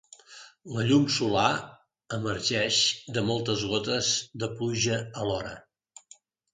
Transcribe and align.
La 0.77 0.85
llum 0.91 1.05
solar 1.15 1.51
emergeix 2.19 2.81
de 3.19 3.27
moltes 3.31 3.69
gotes 3.75 4.13
de 4.47 4.53
pluja 4.59 5.01
alhora. 5.25 5.57